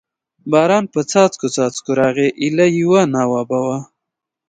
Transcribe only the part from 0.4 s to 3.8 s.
باران په څاڅکو څاڅکو راغی، ایله یوه ناوه به و.